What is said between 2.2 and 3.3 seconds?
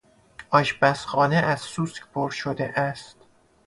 شده است.